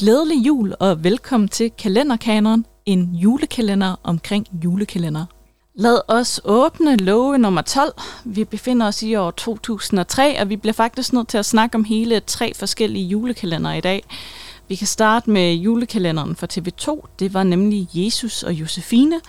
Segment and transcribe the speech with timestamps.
[0.00, 5.24] Glædelig jul og velkommen til Kalenderkaneren, en julekalender omkring julekalender.
[5.74, 7.92] Lad os åbne love nummer 12.
[8.24, 11.84] Vi befinder os i år 2003, og vi bliver faktisk nødt til at snakke om
[11.84, 14.04] hele tre forskellige julekalender i dag.
[14.68, 17.08] Vi kan starte med julekalenderen for TV2.
[17.18, 19.20] Det var nemlig Jesus og Josefine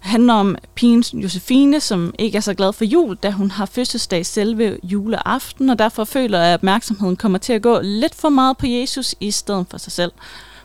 [0.00, 4.26] handler om pigen Josefine, som ikke er så glad for jul, da hun har fødselsdag
[4.26, 8.66] selve juleaften, og derfor føler, at opmærksomheden kommer til at gå lidt for meget på
[8.66, 10.12] Jesus i stedet for sig selv.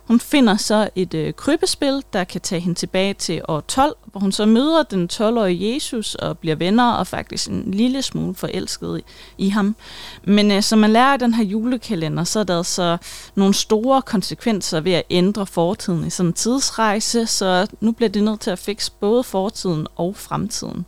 [0.07, 4.19] Hun finder så et øh, krybespil, der kan tage hende tilbage til år 12, hvor
[4.19, 8.99] hun så møder den 12-årige Jesus og bliver venner og faktisk en lille smule forelsket
[8.99, 9.03] i,
[9.45, 9.75] i ham.
[10.23, 12.97] Men øh, som man lærer i den her julekalender, så er der altså
[13.35, 18.23] nogle store konsekvenser ved at ændre fortiden i sådan en tidsrejse, så nu bliver det
[18.23, 20.85] nødt til at fikse både fortiden og fremtiden.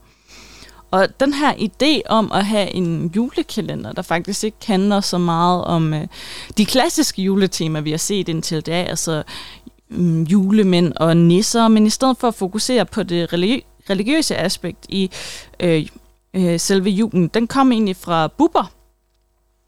[0.91, 5.63] Og den her idé om at have en julekalender, der faktisk ikke handler så meget
[5.65, 6.07] om øh,
[6.57, 9.23] de klassiske juletemaer, vi har set indtil da, altså
[9.91, 14.85] øh, julemænd og nisser, men i stedet for at fokusere på det religi- religiøse aspekt
[14.89, 15.11] i
[15.59, 15.87] øh,
[16.33, 18.71] øh, selve julen, den kom egentlig fra Bubber,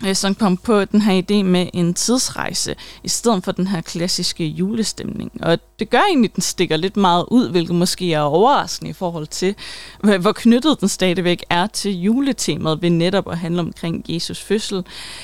[0.05, 3.81] øh, som kom på den her idé med en tidsrejse, i stedet for den her
[3.81, 5.31] klassiske julestemning.
[5.41, 8.93] Og det gør egentlig, at den stikker lidt meget ud, hvilket måske er overraskende i
[8.93, 9.55] forhold til,
[9.99, 14.83] hvor knyttet den stadigvæk er til juletemaet ved netop at handle omkring Jesus fødsel.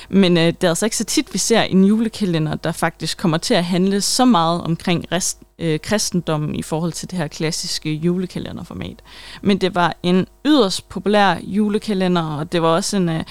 [0.09, 3.37] Men øh, det er altså ikke så tit, vi ser en julekalender, der faktisk kommer
[3.37, 7.93] til at handle så meget omkring rest, øh, kristendommen i forhold til det her klassiske
[7.93, 8.99] julekalenderformat.
[9.41, 13.23] Men det var en yderst populær julekalender, og det var også en, øh,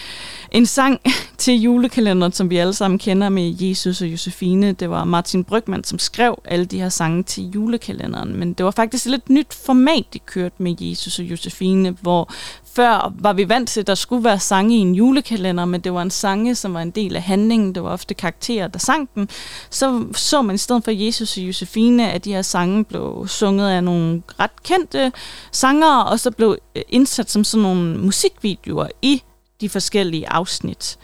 [0.55, 1.01] en sang
[1.39, 4.73] til julekalenderen, som vi alle sammen kender med Jesus og Josefine.
[4.73, 8.71] Det var Martin Brygman, som skrev alle de her sange til julekalenderen, men det var
[8.71, 12.33] faktisk et lidt nyt format, de kørte med Jesus og Josefine, hvor
[12.75, 15.95] før var vi vant til, at der skulle være sange i en julekalender, men det
[15.95, 17.75] var en sange, som var en del af handlingen.
[17.75, 19.29] Det var ofte karakterer, der sang dem.
[19.71, 23.71] Så så man i stedet for Jesus og Josefine, at de her sange blev sunget
[23.71, 25.13] af nogle ret kendte
[25.53, 29.23] sangere, og så blev øh, indsat som sådan nogle musikvideoer i
[29.61, 30.98] de forskellige afsnit.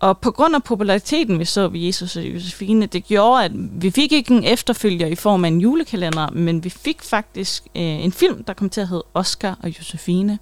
[0.00, 3.90] Og på grund af populariteten, vi så ved Jesus og Josefine, det gjorde, at vi
[3.90, 8.12] fik ikke en efterfølger i form af en julekalender, men vi fik faktisk øh, en
[8.12, 10.38] film, der kom til at hedde Oscar og Josefine.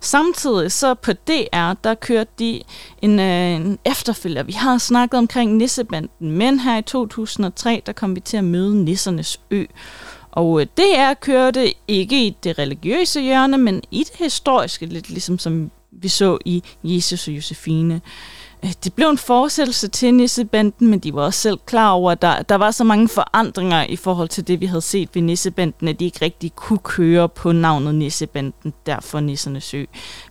[0.00, 2.62] Samtidig så på DR, der kørte de
[3.02, 4.42] en, øh, en efterfølger.
[4.42, 8.84] Vi har snakket omkring Nissebanden, men her i 2003, der kom vi til at møde
[8.84, 9.64] Nissernes Ø.
[10.32, 15.10] Og øh, det DR kørte ikke i det religiøse hjørne, men i det historiske, lidt
[15.10, 18.00] ligesom som vi så i Jesus og Josefine.
[18.64, 22.22] Øh, det blev en fortsættelse til Nissebanden, men de var også selv klar over, at
[22.22, 25.88] der, der var så mange forandringer i forhold til det, vi havde set ved Nissebanden,
[25.88, 29.84] at de ikke rigtig kunne køre på navnet Nissebanden, derfor Nissernes Ø.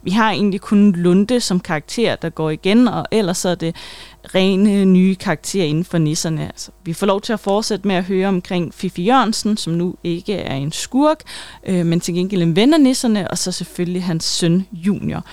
[0.03, 3.75] Vi har egentlig kun Lunde som karakter, der går igen, og ellers er det
[4.35, 6.45] rene nye karakterer inden for nisserne.
[6.45, 9.95] Altså, vi får lov til at fortsætte med at høre omkring Fifi Jørgensen, som nu
[10.03, 11.21] ikke er en skurk,
[11.67, 15.25] øh, men til gengæld en ven af nisserne, og så selvfølgelig hans søn Junior.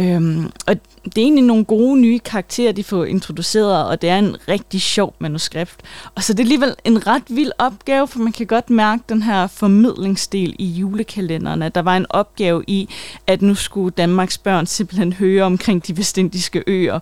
[0.00, 4.18] Øhm, og det er egentlig nogle gode nye karakterer, de får introduceret, og det er
[4.18, 5.76] en rigtig sjov manuskript.
[6.14, 9.22] Og så det er alligevel en ret vild opgave, for man kan godt mærke den
[9.22, 12.88] her formidlingsdel i julekalenderen, at der var en opgave i,
[13.26, 16.98] at nu skulle Danmarks børn simpelthen høre omkring de vestindiske øer,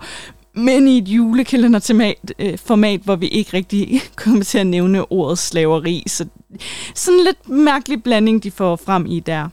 [0.56, 6.02] men i et julekalenderformat, øh, hvor vi ikke rigtig kommer til at nævne ordet slaveri.
[6.06, 6.26] Så
[6.94, 9.48] sådan en lidt mærkelig blanding, de får frem i der.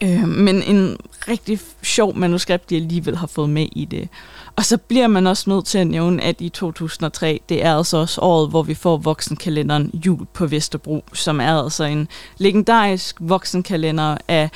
[0.00, 0.96] Øh, men en
[1.28, 4.08] rigtig sjov manuskript, de alligevel har fået med i det.
[4.56, 7.96] Og så bliver man også nødt til at nævne, at i 2003, det er altså
[7.96, 12.08] også året, hvor vi får voksenkalenderen Jul på Vesterbro, som er altså en
[12.38, 14.50] legendarisk voksenkalender af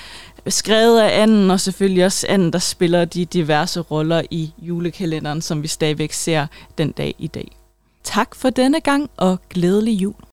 [0.47, 5.63] skrevet af anden, og selvfølgelig også anden, der spiller de diverse roller i julekalenderen, som
[5.63, 6.47] vi stadigvæk ser
[6.79, 7.57] den dag i dag.
[8.05, 10.15] Tak for denne gang, og glædelig jul.